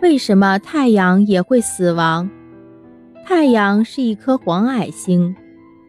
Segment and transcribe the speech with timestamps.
[0.00, 2.28] 为什么太阳也会死亡？
[3.24, 5.34] 太阳是一颗黄矮星，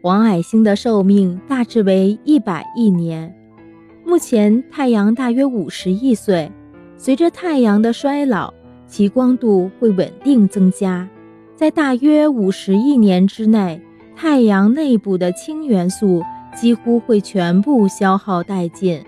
[0.01, 3.34] 黄矮星的寿命大致为一百亿年。
[4.06, 6.52] 目前，太阳大约五十亿岁。
[6.96, 8.51] 随着太阳的衰老，
[8.88, 11.08] 其光度会稳定增加。
[11.56, 13.79] 在大约五十亿年之内，
[14.15, 16.23] 太阳内部的氢元素
[16.55, 19.04] 几乎会全部消耗殆尽，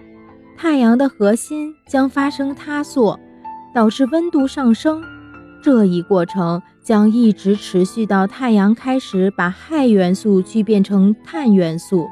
[0.55, 3.19] 太阳的核心将发生塌缩，
[3.73, 5.01] 导致温度上升。
[5.61, 12.07] 这一过程将一直持续到太阳开始把氦元素聚变成碳元素。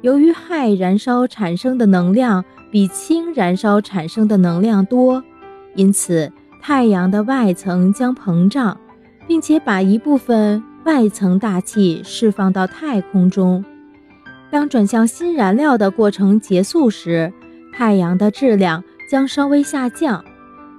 [0.00, 5.22] 由于氦燃烧产生的能量比氢燃烧产生的能量多，
[5.74, 8.80] 因此太阳的外层将膨胀，
[9.28, 13.64] 并且把一部分外层大气释放到太空中。
[14.50, 17.32] 当转向新燃料的过程结束时，
[17.72, 20.24] 太阳的质量将稍微下降，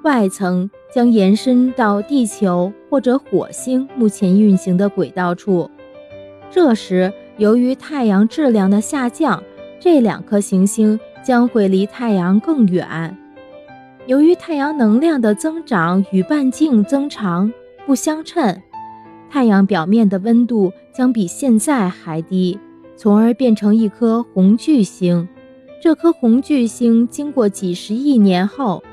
[0.04, 0.70] 外层。
[0.94, 5.68] 将延伸到地球或者火星目前运行的轨道处。
[6.52, 9.44] 这时，由于太阳质量的下降，
[9.80, 13.18] 这两颗行星将会离太阳更远。
[14.06, 17.52] 由于太阳能量的增长与半径增长
[17.88, 18.62] 不相称，
[19.32, 22.60] 太阳表面的温度将比现在还低，
[22.96, 25.28] 从而变成一颗红巨星。
[25.82, 28.84] 这颗红巨星经过几十亿年后。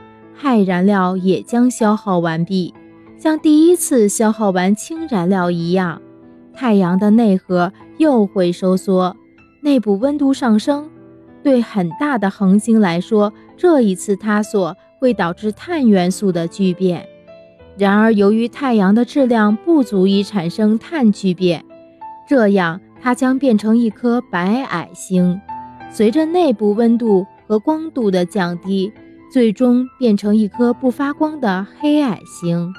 [0.42, 2.72] 氦燃料也将消耗完毕，
[3.18, 6.00] 像第一次消耗完氢燃料一样，
[6.54, 9.14] 太阳的内核又会收缩，
[9.60, 10.88] 内部温度上升。
[11.42, 17.06] 对很大的恒星来说，这一次塌缩会导致碳元素的聚变。
[17.76, 21.62] 然而，由于太阳的质量不足以产生碳聚变，
[22.26, 25.38] 这样它将变成一颗白矮星。
[25.90, 28.90] 随着内部温度和光度的降低。
[29.32, 32.74] 最终变成一颗不发光的黑矮星。